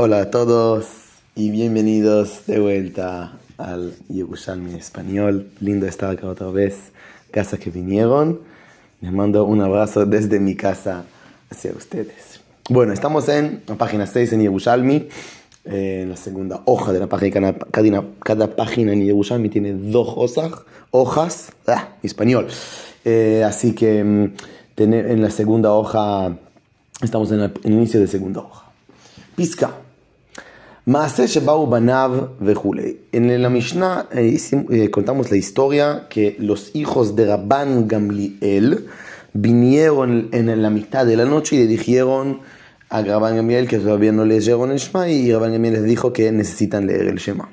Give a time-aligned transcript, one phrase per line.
[0.00, 0.86] Hola a todos
[1.34, 5.48] y bienvenidos de vuelta al Yerushalmi español.
[5.58, 6.92] Lindo estar acá otra vez.
[7.32, 8.38] Casa que vinieron.
[9.00, 11.04] Les mando un abrazo desde mi casa
[11.50, 12.40] hacia ustedes.
[12.70, 15.08] Bueno, estamos en la página 6 en Yerushalmi.
[15.64, 17.56] Eh, en la segunda hoja de la página.
[17.72, 20.60] Cada, cada página en Yerushalmi tiene dos hojas.
[20.92, 22.46] hojas ah, español.
[23.04, 24.34] Eh, así que mm,
[24.76, 26.38] en la segunda hoja,
[27.02, 28.70] estamos en, el inicio de segunda hoja.
[29.34, 29.87] Pizca.
[30.88, 32.96] Maase Shebau Banav Vejule.
[33.12, 34.38] En la Mishnah eh,
[34.70, 38.86] eh, contamos la historia que los hijos de Rabban Gamliel
[39.34, 42.40] vinieron en la mitad de la noche y le dijeron
[42.88, 46.32] a Rabban Gamliel que todavía no leyeron el Shema y Rabban Gamliel les dijo que
[46.32, 47.50] necesitan leer el Shema.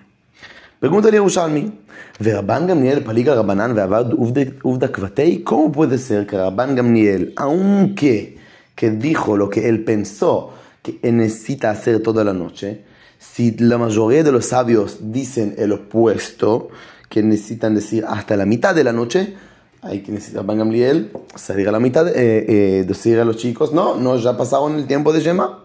[0.79, 1.73] Pregunta a Yerushalmi,
[2.21, 5.43] ¿Rabban Gamliel paliga Rabbanán veavad uvda kvatei?
[5.43, 8.37] ¿Cómo puede ser que Rabban Gamliel, aunque
[8.75, 12.84] que dijo lo que él pensó que necesita hacer toda la noche,
[13.19, 16.69] si la mayoría de los sabios dicen el opuesto,
[17.09, 19.35] que necesitan decir hasta la mitad de la noche,
[19.81, 23.71] hay que necesitar Rabban Gamliel salir a la mitad, eh, eh, decir a los chicos,
[23.73, 25.59] no, no, ya pasaron el tiempo de Shema.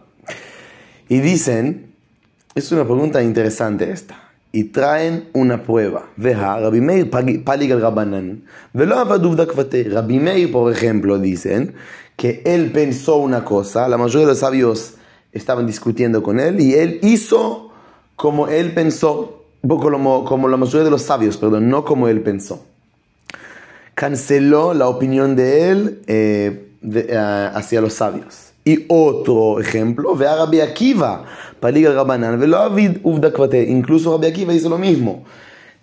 [1.09, 1.95] Y dicen,
[2.55, 4.29] es una pregunta interesante esta.
[4.53, 6.07] Y traen una prueba.
[6.17, 8.45] Veja, Rabbi Meir pagi- palig al Rabanan.
[8.73, 8.97] Velo.
[9.05, 11.75] Rabbi Meir, por ejemplo, dicen
[12.17, 14.95] que él pensó una cosa, la mayoría de los sabios
[15.33, 17.71] estaban discutiendo con él y él hizo
[18.17, 22.65] como él pensó, como, como la mayoría de los sabios, perdón, no como él pensó
[23.95, 27.17] canceló la opinión de él eh, de- eh,
[27.55, 28.53] hacia los sabios.
[28.65, 31.25] Y otro ejemplo, ve a Rabbi Akiva,
[31.61, 33.63] paliga avid uvda kvate.
[33.69, 35.25] Incluso Rabbi Akiva hizo lo mismo.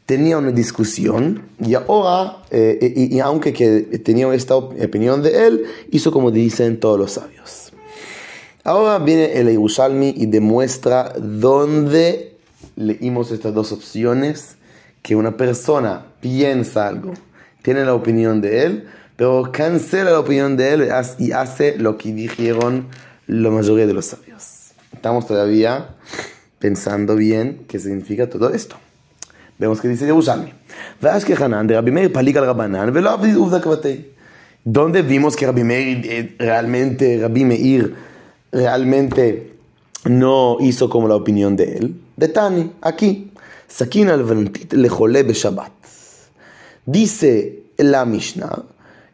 [0.06, 5.48] Tenía una discusión y ahora, eh, y, y aunque que tenía esta op- opinión de
[5.48, 7.67] él, hizo como dicen todos los sabios.
[8.68, 12.36] Ahora viene el Yerushalmi y demuestra dónde
[12.76, 14.58] leímos estas dos opciones,
[15.02, 17.14] que una persona piensa algo,
[17.62, 22.12] tiene la opinión de él, pero cancela la opinión de él y hace lo que
[22.12, 22.88] dijeron
[23.26, 24.72] la mayoría de los sabios.
[24.92, 25.96] Estamos todavía
[26.60, 28.76] pensando bien qué significa todo esto.
[29.60, 30.52] Vemos que dice Yerushalmi.
[34.66, 38.07] ¿Dónde vimos que Rabbi Meir eh, realmente Rabbi Meir
[38.52, 39.54] realmente
[40.06, 42.02] no hizo como la opinión de él?
[42.16, 43.32] De Tani, aquí.
[43.68, 45.72] Sakin al lejole Shabbat.
[46.86, 48.64] Dice la Mishnah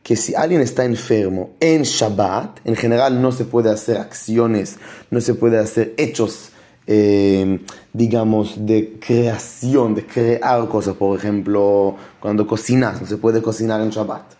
[0.04, 4.78] que si alguien está enfermo en Shabbat, en general no se puede hacer acciones,
[5.10, 6.50] no se puede hacer hechos,
[6.86, 7.60] eh,
[7.94, 10.96] digamos, de creación, de crear cosas.
[10.96, 14.34] Por ejemplo, cuando cocinas, no se puede cocinar en Shabbat,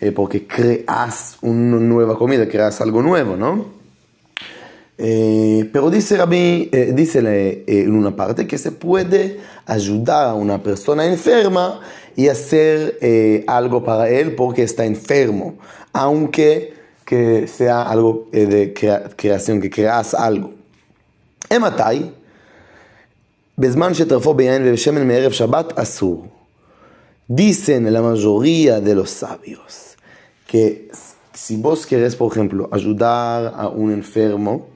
[0.00, 3.77] eh, porque creas una nueva comida, creas algo nuevo, ¿no?
[4.97, 10.33] Eh, pero dice Rabbi, eh, dice eh, en una parte que se puede ayudar a
[10.35, 11.79] una persona enferma
[12.15, 15.55] y hacer eh, algo para él porque está enfermo,
[15.93, 16.73] aunque
[17.05, 20.51] que sea algo eh, de crea- creación, que creas algo.
[21.51, 22.09] מתי?
[23.57, 26.25] בזמן שטרפו ביין ובשמן מערב שבת אסור.
[27.29, 29.95] Dicen la mayoría de los sabios
[30.45, 30.89] que
[31.33, 34.67] si vos querés, por ejemplo, ayudar a un enfermo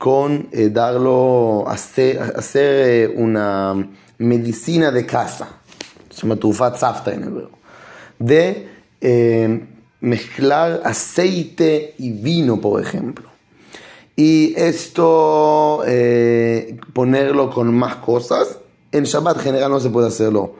[0.00, 5.60] con eh, darlo, hacer, hacer eh, una medicina de casa,
[6.08, 7.50] se llama tufat safta en hebreo,
[8.18, 8.66] de
[8.98, 9.66] eh,
[10.00, 13.28] mezclar aceite y vino, por ejemplo.
[14.16, 15.82] Y esto,
[16.94, 18.58] ponerlo con más cosas,
[18.92, 20.54] en Shabbat general no se puede hacerlo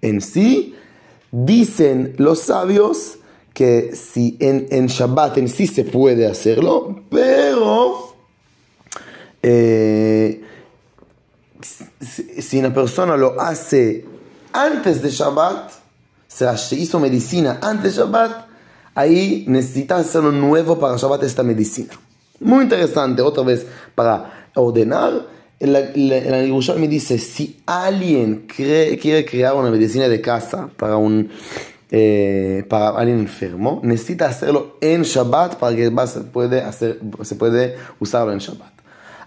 [0.00, 0.74] en sí.
[1.30, 3.18] Dicen los sabios
[3.52, 8.05] que si en, en Shabbat en sí se puede hacerlo, pero
[9.42, 10.42] eh,
[12.40, 14.04] si, una persona lo hace
[14.52, 15.72] antes de Shabbat, o
[16.28, 18.46] sea, se hizo medicina antes de Shabbat,
[18.94, 21.94] ahí necesita hacerlo nuevo para Shabbat esta medicina.
[22.40, 25.34] Muy interesante, otra vez, para ordenar.
[25.58, 30.98] En la, la, Yerushalmi dice, si alguien cree- quiere crear una medicina de casa para
[30.98, 31.30] un
[31.90, 37.76] eh, para alguien enfermo, necesita hacerlo en Shabbat para que se puede, hacer, se puede
[38.00, 38.75] usarlo en Shabbat.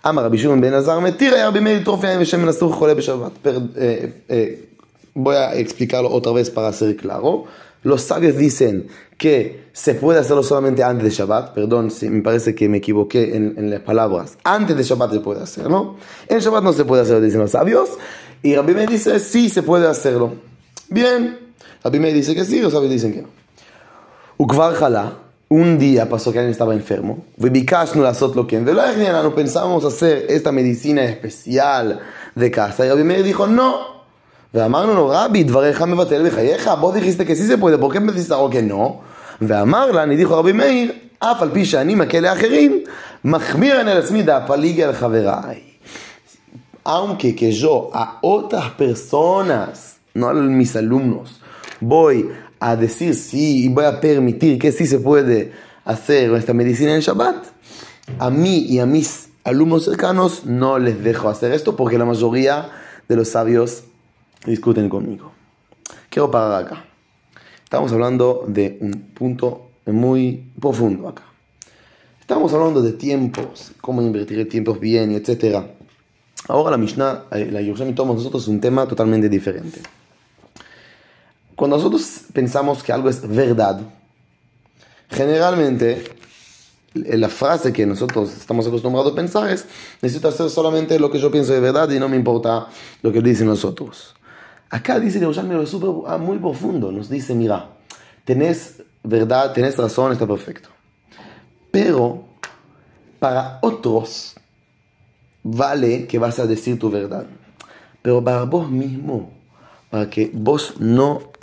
[0.07, 3.31] אמר רבי שמעון בן עזר מתיר היה רבי מאיר טרוף יין ושמן אסור חולה בשבת.
[3.45, 4.69] Eh, eh,
[5.15, 7.45] voy a explicarlo otra vez para ser claro.
[7.83, 8.87] Los sabios dicen
[9.17, 11.53] que se puede hacerlo solamente antes de Shabbat.
[11.53, 14.37] Perdón si me parece que me equivoqué en, en las palabras.
[14.43, 15.95] Antes de Shabbat se puede hacer, ¿no?
[16.27, 17.89] En Shabbat no se puede hacerlo, dicen los sabios.
[18.41, 20.33] Y Rabbi Meir dice, sí, se puede hacerlo.
[20.89, 21.37] Bien.
[21.83, 23.39] Rabbi Meir dice que sí, los sabios dicen que no.
[24.41, 25.09] וכבר חלה,
[25.48, 27.24] un día pasó que alguien estaba enfermo.
[27.38, 32.00] No pensábamos hacer esta medicina especial
[32.34, 32.84] de casa.
[32.86, 33.94] Y Rabbi Meir dijo, no.
[34.54, 38.12] ואמרנו לו, רבי, דבריך מבטל בחייך, vos dijiste que sí se puede, ¿por qué me
[38.12, 39.00] dices algo que no?
[39.42, 42.80] ואמר לה, אני דיחו רבי מאיר, אף על פי שאני מכה לאחרים,
[43.24, 45.60] מחמיר אני על עצמי דאפליגי על חבריי.
[46.86, 51.40] Aunque que yo a otras personas, no a mis alumnos,
[51.80, 52.28] voy
[52.59, 55.51] a decir y voy a permitir que sí se puede
[55.85, 57.45] hacer esta medicina en Shabbat,
[58.17, 62.69] a mí y a mis alumnos cercanos no les dejo hacer esto porque la mayoría
[63.07, 63.83] de los sabios
[64.45, 65.31] discuten conmigo.
[66.09, 66.85] Quiero parar acá.
[67.63, 71.23] Estamos hablando de un punto muy profundo acá.
[72.19, 75.63] Estamos hablando de tiempos, cómo invertir tiempos bien, etc.
[76.47, 79.81] Ahora la Mishnah, eh, la Yerushalmi toma nosotros un tema totalmente diferente.
[81.59, 83.81] Cuando nosotros pensamos que algo es verdad,
[85.09, 86.05] generalmente
[86.93, 89.65] la frase que nosotros estamos acostumbrados a pensar es,
[90.01, 92.69] necesito hacer solamente lo que yo pienso de verdad y no me importa
[93.01, 94.15] lo que dicen los otros.
[94.69, 95.75] Acá dice Yerushalmi es
[96.07, 96.93] ah, muy profundo.
[96.93, 97.71] Nos dice, mira,
[98.23, 100.69] tenés verdad, tenés razón, está perfecto.
[101.71, 102.23] Pero
[103.19, 104.35] para otros
[105.43, 107.25] vale que vas a decir tu verdad.
[108.01, 109.33] Pero para vos mismo,
[109.89, 111.37] para que vos no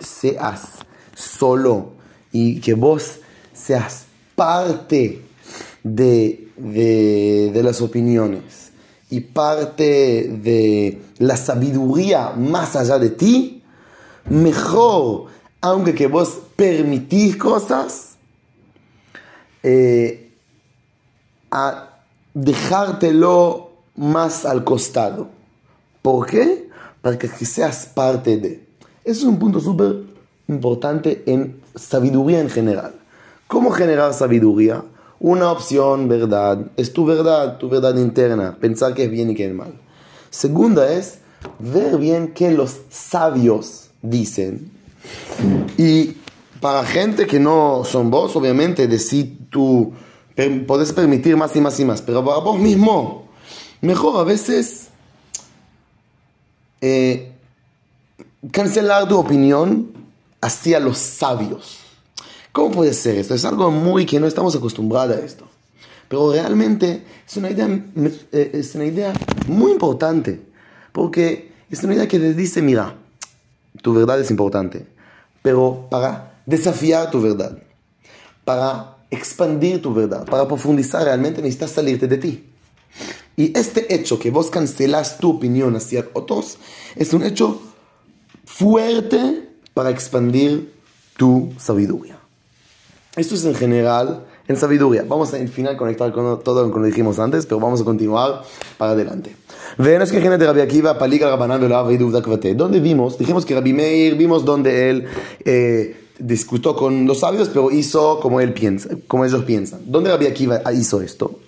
[0.00, 0.78] seas
[1.14, 1.92] solo
[2.32, 3.18] y que vos
[3.52, 5.22] seas parte
[5.82, 8.72] de, de las opiniones
[9.10, 13.62] y parte de la sabiduría más allá de ti,
[14.28, 15.26] mejor,
[15.60, 18.16] aunque que vos permitís cosas,
[19.62, 20.32] eh,
[21.50, 22.00] a
[22.34, 25.30] dejártelo más al costado.
[26.02, 26.68] ¿Por qué?
[27.00, 28.67] Para que seas parte de.
[29.08, 30.02] Eso es un punto súper
[30.48, 32.94] importante en sabiduría en general.
[33.46, 34.84] ¿Cómo generar sabiduría?
[35.18, 39.46] Una opción, verdad, es tu verdad, tu verdad interna, pensar que es bien y que
[39.46, 39.72] es mal.
[40.28, 41.20] Segunda es
[41.58, 44.70] ver bien qué los sabios dicen.
[45.78, 46.18] Y
[46.60, 49.90] para gente que no son vos, obviamente, decir tú
[50.66, 53.26] podés permitir más y más y más, pero para vos mismo,
[53.80, 54.88] mejor a veces
[56.82, 57.32] eh,
[58.52, 59.92] cancelar tu opinión
[60.40, 61.78] hacia los sabios.
[62.52, 63.34] ¿Cómo puede ser esto?
[63.34, 65.46] Es algo muy que no estamos acostumbrados a esto.
[66.08, 67.68] Pero realmente es una idea,
[68.32, 69.12] eh, es una idea
[69.46, 70.40] muy importante.
[70.92, 72.94] Porque es una idea que te dice, mira,
[73.82, 74.86] tu verdad es importante.
[75.42, 77.58] Pero para desafiar tu verdad,
[78.44, 82.44] para expandir tu verdad, para profundizar realmente necesitas salirte de ti.
[83.36, 86.58] Y este hecho que vos cancelas tu opinión hacia otros
[86.96, 87.60] es un hecho
[88.48, 90.72] fuerte para expandir
[91.16, 92.18] tu sabiduría.
[93.14, 95.04] Esto es en general en sabiduría.
[95.06, 98.42] Vamos al final conectar con todo lo que dijimos antes, pero vamos a continuar
[98.78, 99.36] para adelante.
[99.76, 101.60] Venos que de Rabbi Akiva, Paliga Rabanan
[102.56, 103.18] ¿Dónde vimos?
[103.18, 105.06] Dijimos que Rabbi Meir, vimos donde él
[105.44, 109.80] eh, discutió con los sabios, pero hizo como él piensa, como ellos piensan.
[109.84, 111.38] ¿Dónde Rabbi Akiva hizo esto?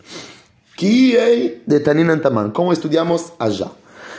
[2.52, 3.72] ¿Cómo estudiamos allá?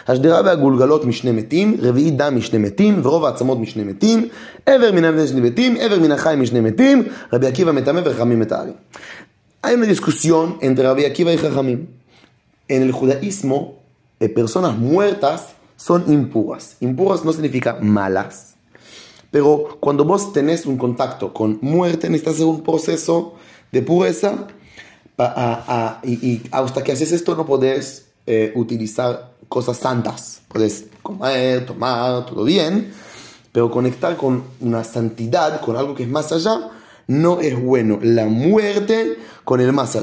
[0.09, 4.29] השדרה והגולגלות משני מתים, רביעית דם משני מתים, ורוב העצמות משני מתים,
[4.67, 7.03] עבר מן הנפש משני מתים, עבר מן החי משני מתים,
[7.33, 8.75] רבי עקיבא מטמא וחכמים מתארים.
[9.67, 11.89] Hay una discusión entre Rabbi Akiva y Jajamim.
[12.69, 13.81] En el judaísmo,
[14.21, 16.77] eh, personas muertas son impuras.
[16.79, 18.55] Impuras no significa malas.
[19.33, 23.35] Pero cuando vos tenés un contacto con muerte, necesitas hacer un proceso
[23.73, 24.47] de pureza.
[25.17, 30.42] Pa, a, a, y, y, hasta que haces esto no podés eh, utilizar cosas santas.
[30.48, 32.94] Puedes comer, tomar, todo bien,
[33.52, 36.70] pero conectar con una santidad, con algo que es más allá,
[37.08, 38.00] no es bueno.
[38.02, 39.96] La muerte con el más.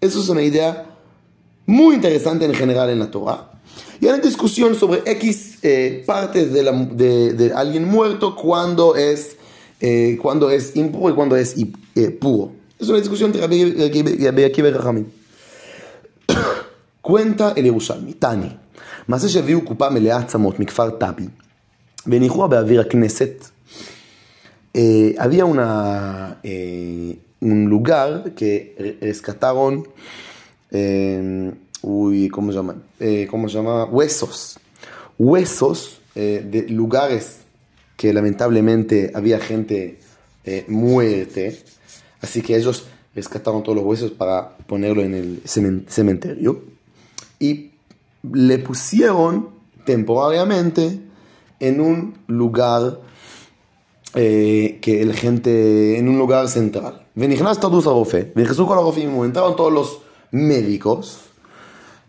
[0.00, 0.86] Eso es una idea
[1.66, 3.50] muy interesante en general en la Torah.
[4.00, 9.36] Y hay una discusión sobre X eh, partes de, la, de, alguien muerto cuando es,
[9.80, 11.54] eh, cuando es impuro y cuando es
[11.94, 12.52] eh, puro.
[12.78, 14.68] Es una discusión Rabbi Akiva.
[17.05, 18.49] Cuenta el Yerushalmi, Tani.
[19.07, 21.25] מעשה שהביאו קופה מלאה עצמות מכפר טאבי
[22.07, 23.45] והניחוה באוויר הכנסת.
[25.17, 29.87] había una, eh, un lugar que rescataron,
[30.71, 31.51] eh,
[31.81, 32.75] uy, ¿cómo se llama?
[32.99, 33.85] Eh, ¿Cómo se llama?
[33.85, 34.59] Huesos.
[35.17, 37.41] Huesos de lugares
[37.95, 39.99] que lamentablemente había gente
[40.67, 41.43] muerte.
[42.21, 46.63] Así que ellos rescataron todos los huesos para ponerlo en el cementerio.
[47.39, 47.71] Y
[48.31, 49.49] le pusieron
[49.85, 51.01] temporariamente
[51.59, 52.99] en un lugar
[54.13, 57.01] eh, que la gente en un lugar central.
[57.17, 59.97] ונכנס תודוס הרופא, ונכנסו כל הרופאים, entraron todos los
[60.33, 61.17] médicos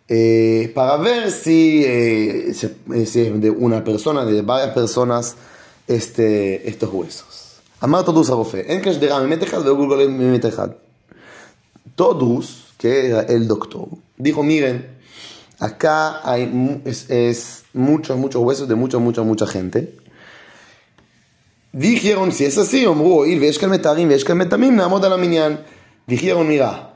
[0.09, 5.37] eh, para ver si, eh, si, eh, si es de una persona, de varias personas,
[5.89, 7.61] este, estos huesos.
[7.85, 10.69] אמר תודוס הרופא, אין כשדרה ממת אחד וגולגול ממת אחד.
[11.97, 12.47] Todus,
[12.79, 14.87] que era el doctor, dijo, miren,
[15.60, 19.98] Acá hay es, es muchos, muchos huesos de mucha, mucha, mucha gente.
[21.74, 22.86] Dijeron, si es así,
[26.08, 26.94] Dijeron, mira,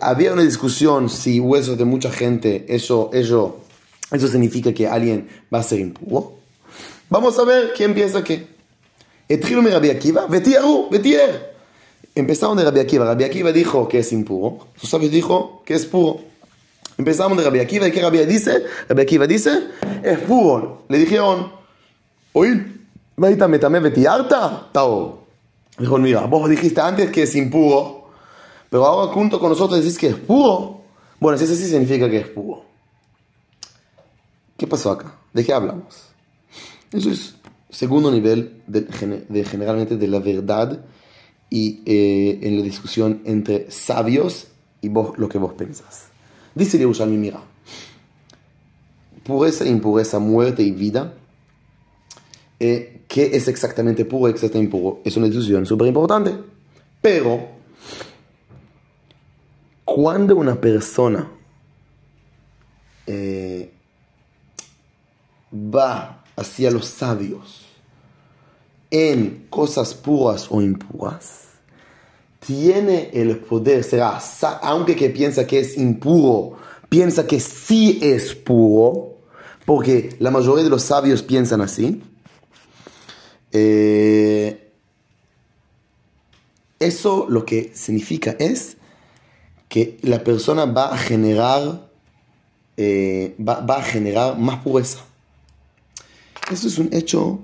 [0.00, 3.60] había una discusión si huesos de mucha gente, eso, eso,
[4.10, 6.34] eso significa que alguien va a ser impuro.
[7.10, 8.46] Vamos a ver quién piensa qué.
[12.14, 13.04] Empezaron de Rabbi Akiva.
[13.06, 14.66] Rabbi Akiva dijo que es impuro.
[14.76, 16.31] Sus sabios dijo que es puro.
[16.98, 17.88] Empezamos de Rabbi Akiva.
[17.88, 18.64] ¿Y qué Rabbi dice?
[18.88, 19.68] Rabbi Akiva dice,
[20.02, 20.84] es puro.
[20.88, 21.52] Le dijeron,
[22.32, 22.72] oír,
[23.16, 24.68] ¿Vaita metame vetiarta?
[24.72, 25.22] Tao.
[25.78, 28.08] Dijo, mira, vos dijiste antes que es impuro,
[28.70, 30.80] pero ahora junto con nosotros decís que es puro.
[31.20, 32.64] Bueno, si es así, significa que es puro.
[34.56, 35.14] ¿Qué pasó acá?
[35.32, 36.08] ¿De qué hablamos?
[36.92, 37.34] Eso es
[37.70, 38.82] segundo nivel de,
[39.28, 40.84] de generalmente de la verdad
[41.48, 44.48] y eh, en la discusión entre sabios
[44.80, 46.11] y vos lo que vos pensás.
[46.54, 47.40] Dice el Yerushalmi, mira,
[49.24, 51.14] pureza, impureza, muerte y vida,
[52.60, 55.00] eh, ¿qué es exactamente puro y exactamente impuro?
[55.04, 56.34] Es una discusión súper importante.
[57.00, 57.48] Pero,
[59.84, 61.28] cuando una persona
[63.06, 63.72] eh,
[65.52, 67.66] va hacia los sabios
[68.90, 71.51] en cosas puras o impuras,
[72.46, 74.20] tiene el poder, será,
[74.62, 76.56] aunque que piensa que es impuro,
[76.88, 79.18] piensa que sí es puro,
[79.64, 82.02] porque la mayoría de los sabios piensan así.
[83.52, 84.72] Eh,
[86.80, 88.76] eso lo que significa es
[89.68, 91.88] que la persona va a generar,
[92.76, 94.98] eh, va, va a generar más pureza.
[96.50, 97.38] Eso es un hecho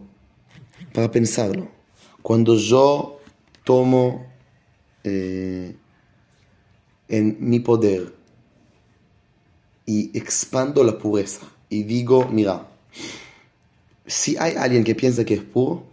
[0.93, 1.69] para pensarlo.
[2.21, 3.21] Cuando yo
[3.65, 4.27] tomo
[5.05, 5.75] eh,
[7.09, 8.15] en mi poder
[9.87, 12.67] y expando la pureza y digo, mira,
[14.07, 15.85] si hay alguien que piensa que es puro,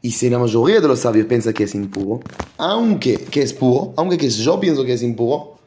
[0.00, 2.20] y si la mayoría de los sabios piensa que es impuro,
[2.56, 5.58] aunque que es puro, aunque que yo pienso que es impuro,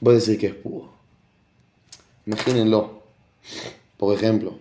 [0.00, 0.90] voy a decir que es puro.
[2.24, 3.02] Imagínenlo.
[3.96, 4.58] Por ejemplo,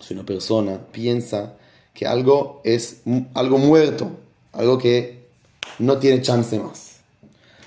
[0.00, 1.56] si una persona piensa
[1.94, 3.02] que algo es
[3.34, 4.10] algo muerto,
[4.52, 5.19] algo que
[5.80, 6.96] no tiene chance más,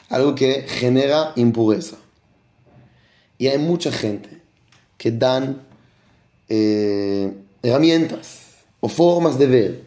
[0.09, 1.97] algo que genera impureza.
[3.37, 4.41] Y hay mucha gente
[4.97, 5.63] que dan
[6.47, 8.41] eh, herramientas
[8.79, 9.83] o formas de ver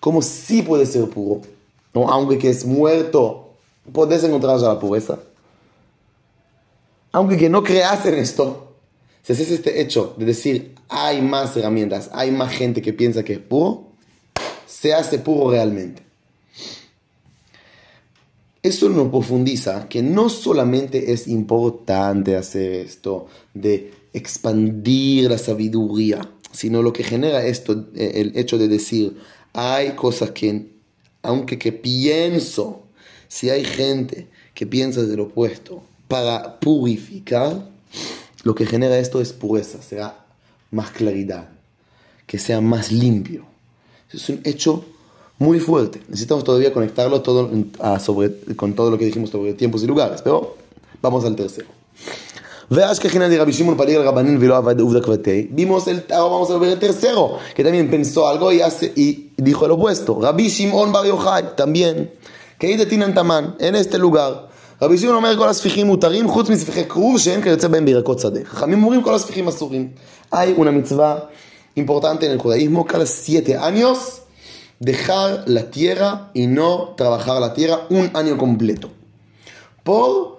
[0.00, 1.42] cómo sí puede ser puro,
[1.92, 2.08] ¿no?
[2.08, 3.50] aunque que es muerto,
[3.92, 5.18] puedes encontrar ya la pureza.
[7.12, 8.74] Aunque que no creas en esto,
[9.22, 13.34] si haces este hecho de decir hay más herramientas, hay más gente que piensa que
[13.34, 13.88] es puro,
[14.66, 16.02] se hace puro realmente.
[18.64, 26.80] Eso nos profundiza que no solamente es importante hacer esto de expandir la sabiduría, sino
[26.80, 29.18] lo que genera esto, eh, el hecho de decir,
[29.52, 30.70] hay cosas que,
[31.20, 32.84] aunque que pienso,
[33.28, 37.68] si hay gente que piensa del opuesto, para purificar,
[38.44, 40.24] lo que genera esto es pureza, será
[40.70, 41.50] más claridad,
[42.26, 43.44] que sea más limpio.
[44.10, 44.86] Es un hecho
[45.37, 46.01] muy fuerte.
[46.09, 49.87] Necesitamos todavía conectarlo todo en- a sobre, con todo lo que dijimos sobre tiempos y
[49.87, 50.55] lugares, pero
[51.01, 51.67] vamos al tercero.
[52.71, 55.47] ואשכחינא דרבי שמעון פליג על רבנין ולא עבד עובדא כבתי.
[55.55, 59.29] Vimos el, ahora vamos a ver el tercero, que también pensó algo y, hace, y
[59.37, 60.19] dijo el opuesto.
[60.21, 62.09] Rabbi Shimon bar Yochai, también.
[62.59, 64.45] que היית תינן תמן, en este lugar.
[64.81, 68.39] רבי שמעון אומר כל הספיחים מותרים חוץ מספיחי כרוב שאין כיוצא בהם בירקות שדה.
[68.45, 69.87] חכמים אומרים כל הספיחים אסורים.
[70.31, 71.29] Hay una mitzvah
[71.75, 73.97] importante en el judaísmo, cada siete años
[74.80, 78.90] dejar la tierra y no trabajar la tierra un año completo.
[79.82, 80.38] Por,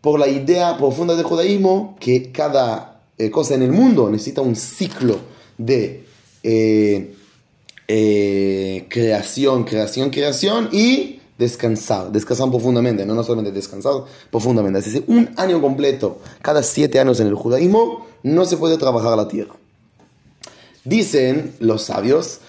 [0.00, 4.56] por la idea profunda del judaísmo que cada eh, cosa en el mundo necesita un
[4.56, 5.18] ciclo
[5.58, 6.04] de
[6.42, 7.14] eh,
[7.88, 15.04] eh, creación, creación, creación y descansar, descansar profundamente, no, no solamente descansar profundamente, es decir,
[15.06, 19.54] un año completo, cada siete años en el judaísmo, no se puede trabajar la tierra.
[20.84, 22.40] Dicen los sabios,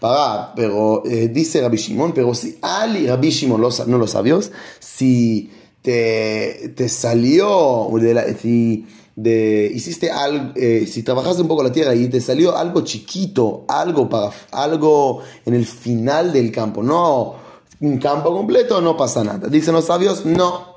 [0.00, 4.50] para, pero eh, dice Rabbi Shimon, pero si Ali, Rabbi Shimon, los, no los sabios,
[4.78, 5.50] si
[5.82, 11.72] te, te salió de la, si, de, hiciste algo, eh, si trabajaste un poco la
[11.72, 17.46] tierra y te salió algo chiquito, algo para algo en el final del campo, no
[17.80, 19.48] un campo completo, no pasa nada.
[19.48, 20.76] Dicen los sabios, no.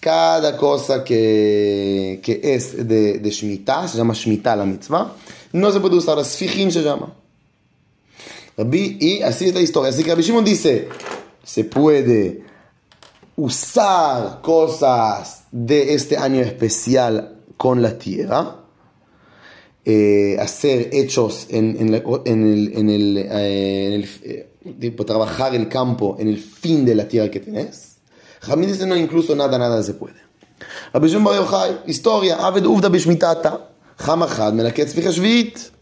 [0.00, 5.14] Cada cosa que, que es de, de Shemitah, se llama Shemitah la mitzvah,
[5.52, 7.14] no se puede usar, Sfijim se llama.
[8.56, 9.90] Y así es la historia.
[9.90, 10.88] Así que Rabbi Shimon dice,
[11.42, 12.44] se puede
[13.36, 18.60] usar cosas de este año especial con la tierra,
[19.84, 26.16] eh, hacer hechos en, en, el, en el, eh, en el eh, trabajar el campo
[26.18, 27.96] en el fin de la tierra que tenés.
[28.40, 30.22] Jamín dice, no, incluso nada, nada se puede.
[30.92, 33.68] Rabbi Shimon Bar Yochai, historia, Aved Uvda Bishmitata,
[33.98, 35.73] Hamachad, Melaketz Fichashvit.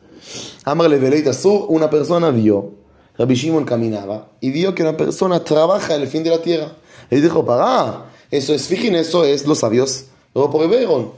[0.66, 2.74] Amar Leveleit Asur, una persona vio,
[3.18, 6.74] Rabbi Shimon caminaba y vio que una persona trabaja en el fin de la tierra.
[7.10, 11.12] Y dijo, para, eso es fijin, eso es los sabios, lo prohibieron.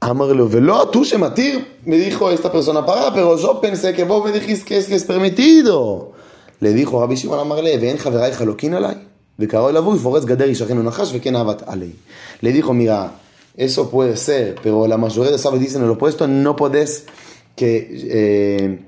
[0.00, 4.32] Amarlo, velo, tú matir, me dijo esta persona, para, pero yo pensé que vos me
[4.32, 6.12] dijiste que es, que es permitido.
[6.60, 8.94] Le dijo Rabbi Shimon Amarle, ven, חברי חלוקין עליי.
[9.38, 11.90] וקראו אליו יפורץ גדר ישכנו נחש וכן אהבת עלי.
[12.42, 13.12] Le dijo, mira,
[13.56, 17.06] eso puede ser, pero la mayoría de sabios dicen el opuesto, no puedes
[17.59, 18.79] que, eh,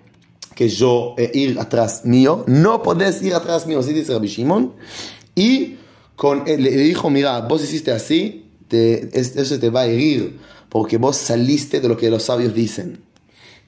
[0.56, 4.72] que yo eh, ir atrás mío, no podés ir atrás mío, así dice Rabbi Shimon.
[5.36, 5.76] Y
[6.16, 11.82] con, le dijo, mira, vos hiciste así, eso te va a herir, porque vos saliste
[11.82, 13.04] de lo que los sabios dicen.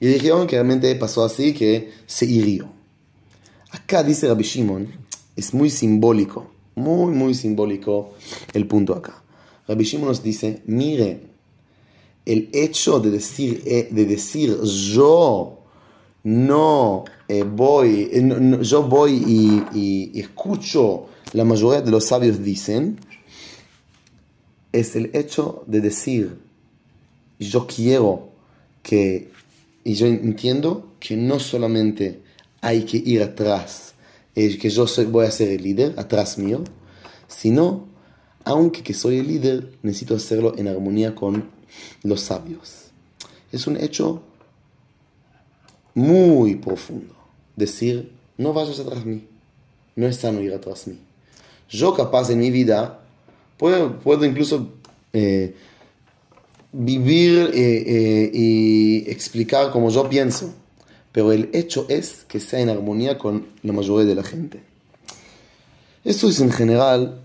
[0.00, 2.72] Y dijeron que realmente pasó así, que se hirió.
[3.72, 4.88] Acá dice Rabbi Shimon,
[5.36, 8.14] es muy simbólico, muy, muy simbólico
[8.54, 9.22] el punto acá.
[9.68, 11.33] Rabbi Shimon nos dice, miren,
[12.26, 15.58] el hecho de decir, eh, de decir yo
[16.22, 22.98] no eh, voy, eh, yo voy y, escucho la mayoría de los sabios dicen,
[24.72, 26.38] es el hecho de decir,
[27.38, 28.30] yo quiero
[28.82, 29.30] que,
[29.82, 32.22] y yo entiendo que no solamente
[32.60, 33.94] hay que ir atrás,
[34.34, 36.62] que yo voy a ser el líder, atrás mío,
[37.26, 37.86] sino,
[38.44, 41.53] aunque que soy el líder, necesito hacerlo en armonía con
[42.02, 42.86] los sabios.
[43.52, 44.22] Es un hecho
[45.94, 47.14] muy profundo.
[47.56, 49.28] Decir, no vayas atrás de mí.
[49.96, 50.98] No es sano ir atrás de mí.
[51.68, 53.00] Yo capaz en mi vida
[53.56, 54.68] puedo, puedo incluso
[55.12, 55.54] eh,
[56.72, 60.52] vivir eh, eh, y explicar como yo pienso.
[61.12, 64.60] Pero el hecho es que sea en armonía con la mayoría de la gente.
[66.04, 67.20] Esto es en general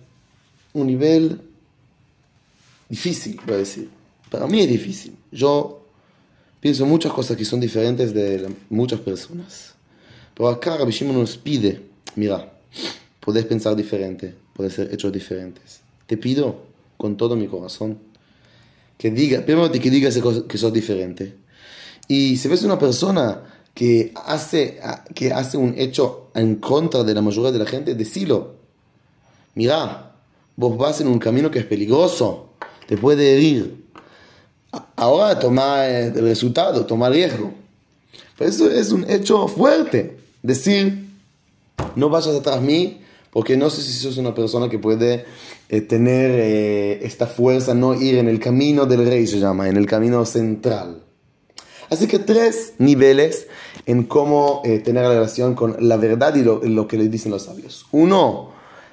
[0.73, 1.41] un nivel
[2.88, 3.98] difícil, voy a decir.
[4.30, 5.15] Para mí es difícil.
[5.32, 5.86] Yo
[6.60, 9.74] pienso muchas cosas que son diferentes de muchas personas.
[10.34, 11.82] Pero acá Rabbi Shimon nos pide,
[12.15, 12.54] mira,
[13.20, 15.82] podés pensar diferente, podés ser hechos diferentes.
[16.08, 16.63] Te pido
[16.98, 17.98] con todo mi corazón
[18.98, 21.36] que diga, primero que digas que sos diferente.
[22.08, 24.80] Y si ves una persona que hace,
[25.15, 28.56] que hace un hecho en contra de la mayoría de la gente, decilo.
[29.56, 30.15] Mira,
[30.56, 32.50] vos vas en un camino que es peligroso,
[32.88, 33.86] te puede herir.
[34.95, 37.51] Ahora toma el resultado, toma riesgo.
[38.38, 40.17] Pero eso es un hecho fuerte.
[40.41, 41.08] Decir,
[41.95, 43.01] no vayas atrás mí,
[43.32, 45.25] porque no sé si sos una persona que puede
[45.69, 49.77] eh, tener eh, esta fuerza, no ir en el camino del rey, se llama, en
[49.77, 51.03] el camino central.
[51.89, 53.47] Así que tres niveles
[53.86, 57.43] en cómo eh, tener relación con la verdad y lo, lo que le dicen los
[57.43, 57.86] sabios.
[57.91, 58.51] Uno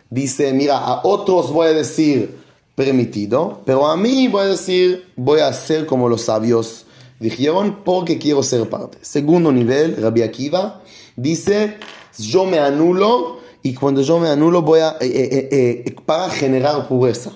[0.09, 2.37] dice, mira, a otros voy a decir,
[2.77, 6.87] permitido, pero a mí voy a decir, voy a hacer como los sabios
[7.19, 8.99] dijeron porque quiero ser parte.
[9.01, 10.83] Segundo nivel, Rabbi Akiva
[11.17, 11.79] dice,
[12.19, 15.49] yo me anulo y cuando yo me anulo voy a, eh, eh,
[15.87, 17.33] eh, para generar pureza.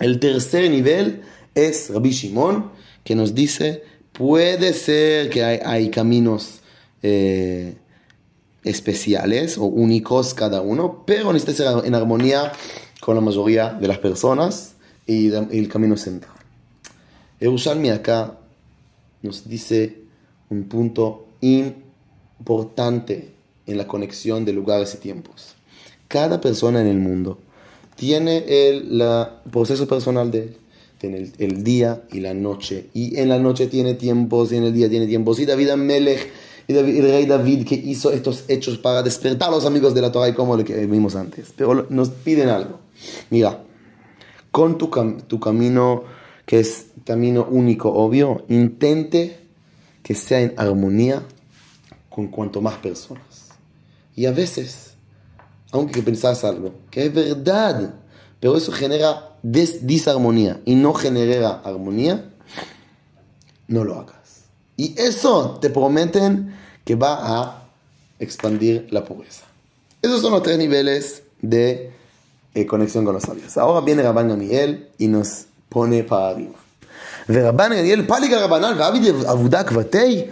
[0.00, 1.22] El tercer nivel
[1.54, 2.72] es Rabbi Shimon,
[3.04, 6.56] que nos dice, puede ser que hay, hay caminos
[8.64, 12.52] especiales o únicos cada uno, pero necesita ser en armonía
[13.00, 14.74] con la mayoría de las personas
[15.06, 16.34] y, el camino central.
[17.40, 18.38] Yerushalmi acá
[19.22, 20.02] nos dice
[20.50, 23.32] un punto importante
[23.66, 25.54] en la conexión de lugares y tiempos.
[26.08, 27.38] Cada persona en el mundo
[27.96, 30.56] tiene el la, proceso personal de él.
[30.98, 32.88] Tiene el, día y la noche.
[32.92, 35.38] Y en la noche tiene tiempos y en el día tiene tiempos.
[35.38, 36.28] Y David Amelech,
[36.66, 40.10] y el rey David que hizo estos hechos para despertar a los amigos de la
[40.10, 41.52] Torah y como lo que vimos antes.
[41.56, 42.80] Pero nos piden algo.
[43.30, 43.64] Mira,
[44.50, 44.88] con tu,
[45.26, 46.04] tu camino,
[46.46, 49.40] que es camino único, obvio, intente
[50.02, 51.22] que sea en armonía
[52.08, 53.50] con cuanto más personas.
[54.14, 54.94] Y a veces,
[55.70, 57.94] aunque pensás algo, que es verdad,
[58.40, 62.30] pero eso genera disarmonía y no genera armonía,
[63.68, 64.44] no lo hagas.
[64.76, 67.68] Y eso te prometen que va a
[68.18, 69.44] expandir la pobreza.
[70.02, 71.92] Esos son los tres niveles de
[72.53, 73.57] eh, conexión con los sabios.
[73.57, 76.63] Ahora viene Rabban Gamiel y nos pone para arriba.
[77.29, 80.25] ורבן גמליאל פליג הרבנן ועביד עבודה כבתי,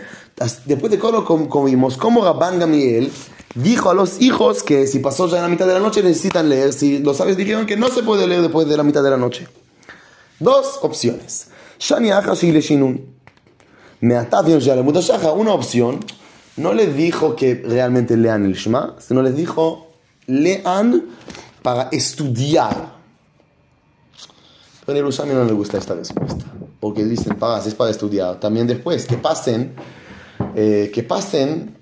[0.67, 3.12] después de todo como vimos, como Rabban Gamiel
[3.55, 6.49] dijo a los hijos que si pasó ya en la mitad de la noche necesitan
[6.49, 9.12] leer, si los sabios dijeron que no se puede leer después de la mitad de
[9.12, 9.47] la noche.
[10.39, 11.47] Dos opciones.
[11.79, 13.05] Shani Achashi le Shinun.
[13.99, 15.99] Meatavion Shaha, una opción,
[16.57, 19.88] no les dijo que realmente lean el Shema, sino les dijo
[20.25, 21.03] lean
[21.65, 22.93] para estudiar.
[24.86, 26.45] Pero a Yerushalmi no le gusta esta respuesta,
[26.79, 28.39] porque dicen, pagas, es para estudiar.
[28.39, 29.75] También después, que pasen,
[30.55, 31.77] eh, que pasen,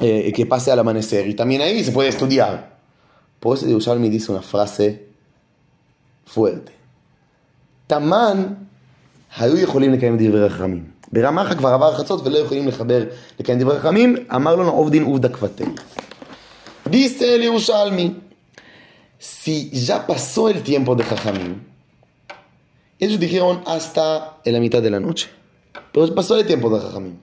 [0.00, 1.28] eh, que pase al amanecer.
[1.28, 2.78] Y también ahí se puede estudiar.
[3.38, 5.06] Por eso Yerushalmi dice una frase
[6.26, 6.72] fuerte.
[7.86, 8.66] Taman,
[9.36, 10.84] היו יכולים לקיים דברי חכמים.
[11.12, 13.04] ברמה אחת כבר עבר חצות ולא יכולים לחבר
[13.40, 15.64] לקיים דברי חכמים, אמר לנו עובדין עובדה כבתי.
[16.86, 18.23] Dice el Yerushalmi,
[19.17, 21.61] si ya pasó el tiempo de Jajamim,
[22.99, 25.29] ellos dijeron hasta en la mitad de la noche.
[25.91, 27.17] Pero pasó el tiempo de Jajamim.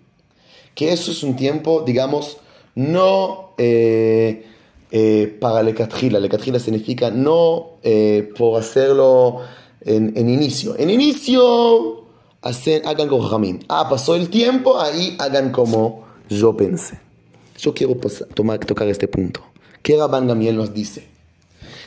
[0.74, 2.38] Que eso es un tiempo, digamos,
[2.74, 4.46] no eh,
[4.90, 6.18] eh, para Lekatjila.
[6.18, 9.40] Lekatjila significa no eh, por hacerlo
[9.80, 10.76] en, en, inicio.
[10.78, 12.04] En inicio,
[12.40, 13.60] hacen, hagan con Jajamim.
[13.68, 16.98] Ah, pasó el tiempo, ahí hagan como yo pensé.
[17.58, 17.94] Yo quiero
[18.34, 19.42] tomar, tocar este punto.
[19.82, 21.11] ¿Qué Rabban Gamiel nos dice?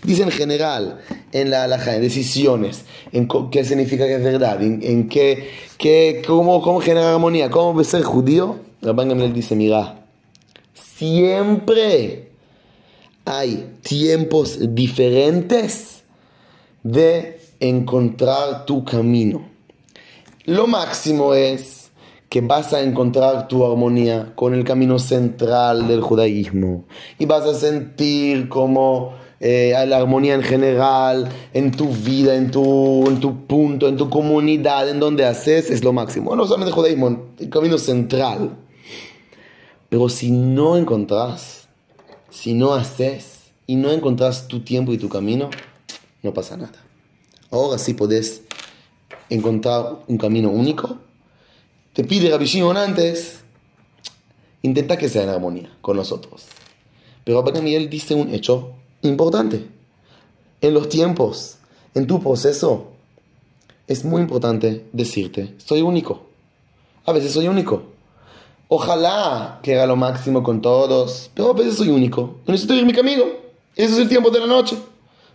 [0.05, 0.99] Dice en general,
[1.31, 6.61] en la alhaja, en decisiones, en qué significa que es verdad, en, qué, qué, cómo,
[6.61, 8.59] cómo genera armonía, cómo ser judío.
[8.81, 10.05] Rabban Gamliel dice, mira,
[10.73, 12.29] siempre
[13.25, 16.03] hay tiempos diferentes
[16.83, 19.49] de encontrar tu camino.
[20.45, 21.89] Lo máximo es
[22.29, 26.85] que vas a encontrar tu armonía con el camino central del judaísmo
[27.17, 33.07] y vas a sentir como eh, la armonía en general, en tu vida, en tu,
[33.07, 36.35] en tu punto, en tu comunidad, en donde haces, es lo máximo.
[36.35, 38.57] No solamente judaísmo, el camino central.
[39.89, 41.67] Pero si no encontrás,
[42.29, 45.49] si no haces y no encontrás tu tiempo y tu camino,
[46.23, 46.83] no pasa nada.
[47.51, 48.43] Ahora sí podés
[49.29, 50.97] encontrar un camino único.
[51.93, 53.41] Te pide Rabbi Shimon antes,
[54.61, 56.45] intenta que sea en armonía con nosotros.
[57.23, 58.74] Pero Rabbi Miguel dice un hecho
[59.05, 59.67] importante.
[60.61, 61.57] En los tiempos,
[61.93, 62.91] en tu proceso,
[63.87, 66.23] es muy importante decirte, soy único.
[67.05, 67.83] A veces soy único.
[68.67, 72.37] Ojalá que haga lo máximo con todos, pero a veces soy único.
[72.47, 73.23] necesito ir mi camino.
[73.75, 74.77] Ese es el tiempo de la noche.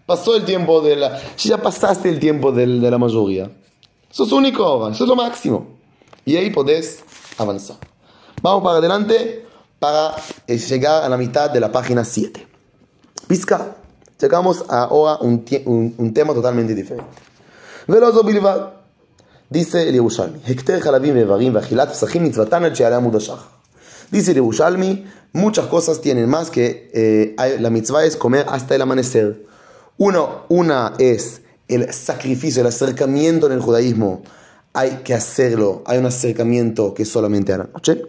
[0.04, 1.20] Pasó el tiempo de la...
[1.36, 3.50] Si ya pasaste el tiempo de, la mayoría,
[4.10, 5.68] sos único ahora, eso es lo máximo.
[6.24, 7.04] Y ahí podés
[7.38, 7.76] avanzar.
[8.42, 9.46] Vamos para adelante
[9.78, 12.49] para llegar a la mitad de la página 7
[13.30, 13.76] pizca.
[14.20, 17.08] Llegamos ahora a un, un, un, tema totalmente diferente.
[17.86, 18.70] Veloso Bilvad,
[19.48, 26.00] dice el Yerushalmi, Hekter Halavim Evarim Vajilat Psachim Mitzvatan El Dice el Yerushalmi, muchas cosas
[26.00, 29.46] tienen más que eh, la mitzvah es comer hasta el amanecer.
[29.96, 34.22] Uno, una es el sacrificio, el acercamiento en el judaísmo.
[34.72, 38.02] Hay que hacerlo, hay un acercamiento que solamente a la noche.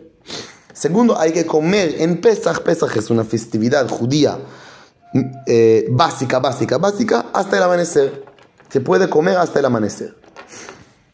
[0.74, 2.64] Segundo, hay que comer en Pesach.
[2.64, 4.40] Pesach es una festividad judía
[5.46, 8.24] eh, básica, básica, básica, hasta el amanecer.
[8.70, 10.16] Se puede comer hasta el amanecer.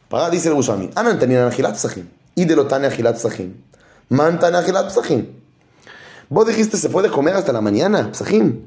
[0.09, 2.07] Para, dice el Bushami, Anan tenían agilat psachim.
[2.35, 3.53] Y de lo agilat psachim.
[4.09, 5.25] Man tane agilat psachim.
[6.29, 8.61] Vos dijiste, se puede comer hasta la mañana, psachim.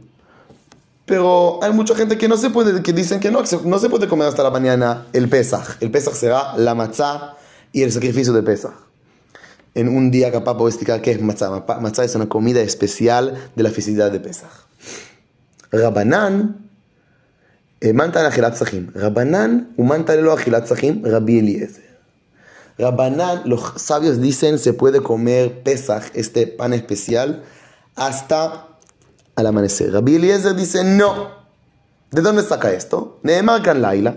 [1.07, 4.09] Pero hay mucha gente que no se puede, que dicen que no, no se puede
[4.09, 5.77] comer hasta la mañana el Pesach.
[5.81, 7.37] El Pesach será la matzah
[7.73, 8.73] y el sacrificio de Pesach.
[9.75, 11.65] En un día capaz puedo explicar qué es matzah.
[11.81, 14.70] Matzah es una comida especial de la festividad de Pesach.
[15.75, 16.47] רבנן,
[17.85, 18.87] מנתן אכילת צחים.
[18.97, 21.91] רבנן ומנתן ללא אכילת צחים, רבי אליעזר.
[22.81, 27.43] Rabanán, los sabios dicen se puede comer Pesach, este pan especial,
[27.95, 28.69] hasta
[29.37, 29.93] al amanecer.
[29.93, 31.31] Rabbi Eliezer dice no.
[32.11, 33.19] ¿De dónde saca esto?
[33.25, 34.11] נאמר כאן לילה,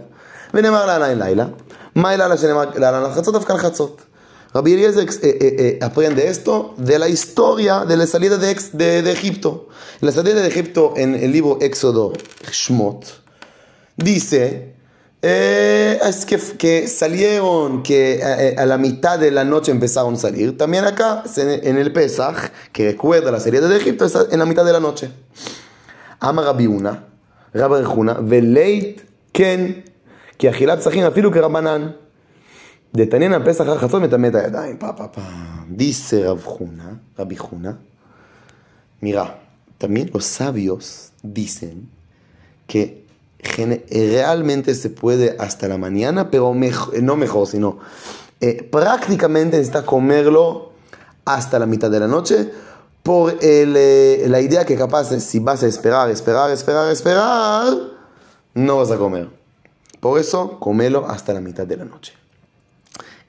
[0.54, 1.46] ונאמר להלן לילה.
[1.96, 4.02] מה הלילה שנאמר להלן חצות, אף כאן חצות.
[4.54, 9.68] Rabbi Eliezer eh, eh, eh, aprende esto de la historia de la salida de, Egipto.
[10.00, 12.14] La salida de Egipto en el libro Éxodo
[12.52, 13.04] Shmot
[13.98, 14.74] dice
[15.22, 20.58] es que, salieron, que a, la mitad de la noche empezaron a salir.
[20.58, 24.66] También acá, en el Pesaj, que recuerda la salida de Egipto, es en la mitad
[24.66, 25.10] de la noche.
[26.20, 27.08] Ama Rabbi Una,
[27.54, 29.86] Rabbi Rejuna, veleit ken,
[30.38, 31.40] que Ajilat Sahin, afilu que
[32.95, 34.77] דתנינא פסח אחר חצות מטמא את הידיים.
[34.81, 35.21] Pa, pa, pa.
[35.79, 37.79] Dice Rab Juna, Rabbi Juna,
[39.03, 39.25] mira,
[39.79, 41.89] también los sabios dicen
[42.67, 43.05] que
[43.53, 47.79] gene- realmente se puede hasta la mañana, pero mej- no mejor, sino
[48.41, 50.73] eh, prácticamente necesita comerlo
[51.25, 52.51] hasta la mitad de la noche
[53.03, 57.75] por el, eh, la idea que capaz eh, si vas a esperar, esperar, esperar, esperar,
[58.55, 59.29] no vas a comer.
[60.01, 62.13] Por eso, comelo hasta la mitad de la noche.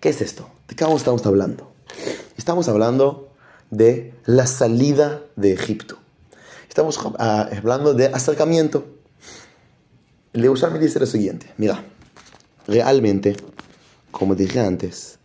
[0.05, 0.47] ¿Qué es esto?
[0.69, 1.73] ¿De qué estamos hablando?
[2.37, 3.31] Estamos hablando
[3.71, 5.97] de la salida de Egipto.
[6.69, 8.85] Estamos ah, hablando de acercamiento.
[10.35, 11.83] El me dice lo siguiente, mira,
[12.67, 13.35] realmente,
[14.11, 15.19] como dije antes,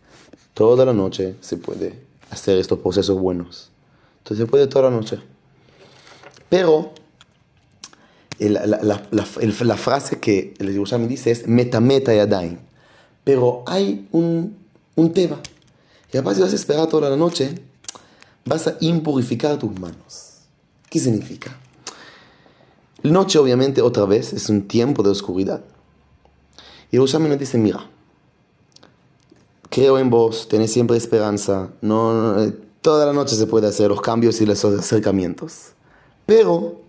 [0.54, 1.98] toda la noche se puede
[2.30, 3.70] hacer estos procesos buenos.
[4.20, 5.18] Entonces se puede toda la noche.
[6.48, 6.92] Pero
[8.38, 12.56] el- la, la- la- el- la frase que el Yerushalmi dice es meta meta yadaim.
[13.24, 14.59] Pero hay un,
[15.00, 15.40] un tema.
[16.08, 17.54] Y capaz si vas a esperar toda la noche,
[18.44, 20.38] vas a impurificar tus manos.
[20.88, 21.56] ¿Qué significa?
[23.02, 25.62] La noche, obviamente, otra vez, es un tiempo de oscuridad.
[26.90, 27.88] Y Yerushalmi nos dice, mira,
[29.70, 34.00] creo en vos, tenés siempre esperanza, no, eh, toda la noche se puede hacer los
[34.00, 35.72] cambios y los acercamientos.
[36.26, 36.80] Pero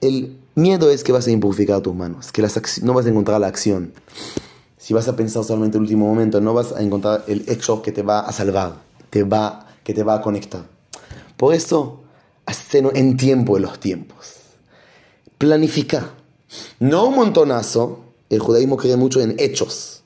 [0.00, 2.42] el miedo es que vas a impurificar tus manos, que
[2.82, 3.92] no vas a encontrar la acción.
[4.86, 7.90] Si vas a pensar solamente el último momento, no vas a encontrar el hecho que
[7.90, 8.76] te va a salvar,
[9.10, 10.64] te va, que te va a conectar.
[11.36, 12.04] Por eso,
[12.44, 14.34] hacelo en tiempo de los tiempos.
[15.38, 16.12] Planifica.
[16.78, 18.12] No un montonazo.
[18.30, 20.04] El judaísmo cree mucho en hechos.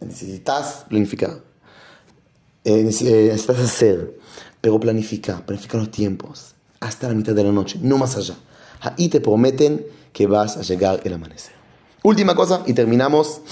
[0.00, 1.40] Necesitas planificar.
[2.64, 4.18] Eh, eh, necesitas hacer.
[4.60, 5.46] Pero planifica.
[5.46, 6.56] Planifica los tiempos.
[6.80, 7.78] Hasta la mitad de la noche.
[7.80, 8.34] No más allá.
[8.80, 11.52] Ahí te prometen que vas a llegar el amanecer.
[12.02, 13.42] Última cosa y terminamos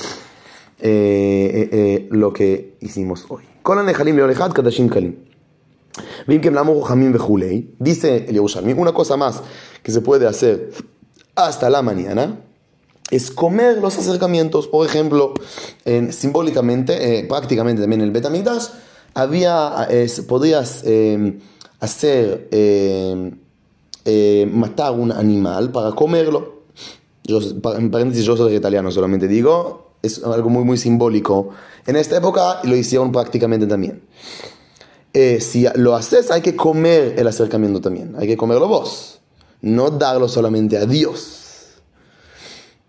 [0.78, 3.44] eh, eh, eh, lo que hicimos hoy.
[7.78, 9.42] Dice el Yerushalmi, una cosa más
[9.82, 10.70] que se puede hacer
[11.34, 12.40] hasta la mañana
[13.10, 14.66] es comer los acercamientos.
[14.68, 15.32] Por ejemplo,
[16.10, 18.66] simbólicamente, eh, prácticamente también en el Betamigdash,
[19.14, 19.88] había,
[20.28, 21.38] podías eh,
[21.80, 23.32] hacer, eh,
[24.52, 26.64] matar un animal para comerlo.
[27.24, 27.40] Yo,
[27.76, 31.49] en paréntesis, yo soy italiano, solamente digo, es algo muy, muy simbólico.
[31.85, 34.01] En esta época lo hicieron prácticamente también.
[35.13, 38.15] Eh, si lo haces, hay que comer el acercamiento también.
[38.17, 39.19] Hay que comerlo vos.
[39.61, 41.75] No darlo solamente a Dios.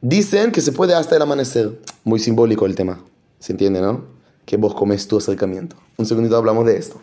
[0.01, 1.81] Dicen que se puede hasta el amanecer.
[2.05, 3.05] Muy simbólico el tema.
[3.39, 4.05] ¿Se entiende, no?
[4.45, 5.77] Que vos comes tu acercamiento.
[5.97, 7.01] Un segundito hablamos de esto.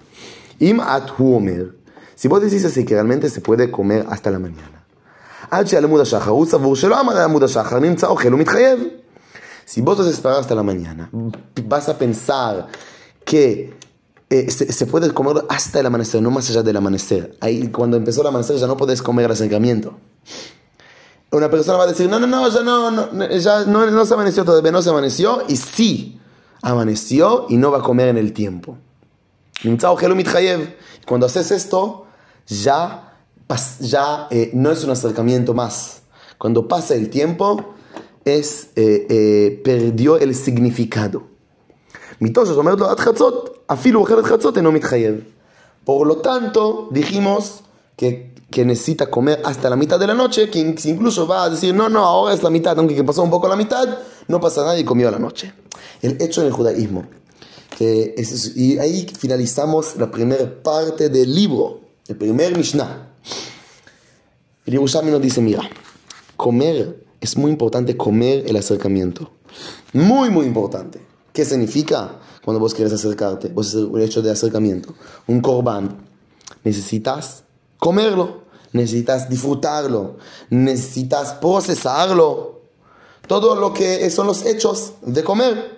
[0.59, 1.75] Im at huomer.
[2.15, 4.79] Si vos decís así que realmente se puede comer hasta la mañana.
[5.51, 8.79] עד שעל השחר, הוא סבור שלא עמד על עמוד השחר, נמצא אוכל ומתחייב.
[9.64, 11.10] Si vos vas a esperar hasta la mañana,
[11.64, 12.68] vas a pensar
[13.24, 13.74] que
[14.30, 17.36] eh, se, puede comer hasta el amanecer, no más allá del amanecer.
[17.40, 19.96] Ahí cuando empezó el amanecer ya no podés comer el acercamiento.
[21.30, 24.70] Una persona va a decir, no, no, no, ya no, ya no, se amaneció todavía,
[24.70, 26.20] no se amaneció, y sí,
[26.62, 28.78] amaneció y no va a comer en el tiempo.
[31.06, 32.06] Cuando haces esto,
[32.46, 33.18] ya,
[33.80, 36.02] ya eh, no es un acercamiento más.
[36.38, 37.73] Cuando pasa el tiempo,
[38.24, 41.24] es, eh, eh, perdió el significado.
[45.84, 47.60] Por lo tanto, dijimos
[47.96, 51.74] que, que, necesita comer hasta la mitad de la noche, que incluso va a decir,
[51.74, 54.78] no, no, ahora es la mitad, aunque pasó un poco la mitad, no pasa nada
[54.78, 55.52] y comió a la noche.
[56.00, 57.04] El hecho en el judaísmo.
[57.76, 63.10] Que es, y ahí finalizamos la primera parte del libro, el primer Mishnah.
[64.64, 65.68] El Yerushalmi nos dice, mira,
[66.36, 69.30] comer es muy importante comer el acercamiento.
[69.92, 71.00] Muy, muy importante.
[71.32, 73.48] ¿Qué significa cuando vos quieres acercarte?
[73.48, 74.94] Vos hacer el hecho de acercamiento.
[75.26, 75.96] Un korban.
[76.62, 77.44] Necesitas
[77.78, 78.42] comerlo.
[78.72, 80.16] Necesitas disfrutarlo.
[80.50, 82.60] Necesitas procesarlo.
[83.26, 85.73] Todo lo que son los hechos de comer.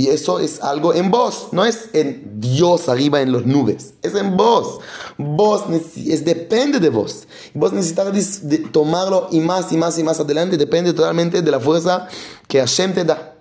[0.00, 4.14] Y eso es algo en vos, no es en Dios arriba en las nubes, es
[4.14, 4.78] en vos.
[5.18, 7.26] Vos es, depende de vos.
[7.52, 8.40] Vos necesitas
[8.72, 12.08] tomarlo y más y más y más adelante, depende totalmente de la fuerza
[12.48, 13.34] que Hashem te da.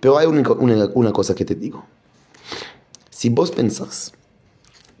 [0.00, 1.84] Pero hay una, una- una cosa que te digo.
[3.10, 4.14] Si vos pensás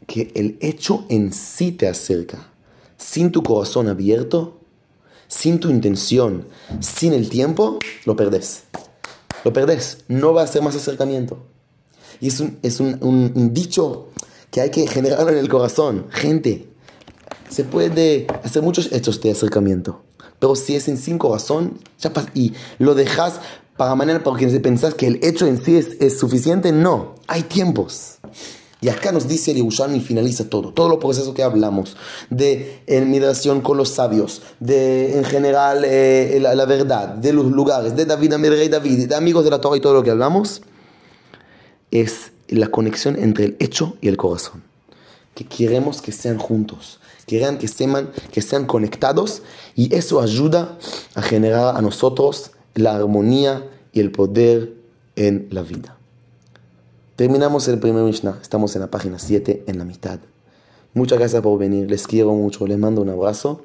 [0.06, 2.52] que el hecho en sí te acerca,
[2.96, 4.60] sin tu corazón abierto,
[5.26, 6.46] sin tu intención,
[6.78, 8.62] sin el tiempo, lo perdés
[9.44, 11.38] lo perdés, no va a ser más acercamiento.
[12.20, 14.08] Y es un, es un, un- dicho
[14.50, 16.06] que hay que generarlo en el corazón.
[16.10, 16.68] Gente,
[17.50, 20.02] se puede hacer muchos hechos de acercamiento,
[20.38, 23.40] Pero si es en sin corazón, ya y lo dejas
[23.76, 28.15] para mañana porque pensás que el hecho en sí es, es suficiente, no, hay tiempos.
[28.80, 31.96] Y acá nos dice el y finaliza todo, todo los procesos que hablamos,
[32.28, 38.04] de migración con los sabios, de en general eh, la, verdad, de los lugares, de
[38.04, 40.60] David, de rey David, de amigos de la Torah y todo lo que hablamos,
[41.90, 44.62] es la conexión entre el hecho y el corazón.
[45.34, 49.42] Que queremos que sean juntos, quieran que sean, que sean conectados
[49.74, 50.78] y eso ayuda
[51.14, 54.74] a generar a nosotros la armonía y el poder
[55.16, 55.95] en la vida.
[57.16, 60.20] Terminamos el primer Mishnah, estamos en la página 7, en la mitad.
[60.92, 63.62] Muchas gracias por venir, les quiero mucho, les mando un abrazo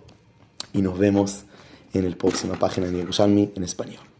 [0.71, 1.43] y nos vemos
[1.91, 4.10] en la próxima página de Yerushalmi en español.